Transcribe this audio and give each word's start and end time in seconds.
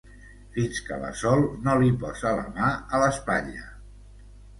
Fins 0.53 0.77
que 0.85 0.95
la 1.01 1.09
Sol 1.19 1.43
no 1.67 1.75
li 1.83 1.91
posa 2.03 2.31
la 2.39 2.47
mà 2.55 2.71
a 2.95 3.03
l'espatlla. 3.05 3.67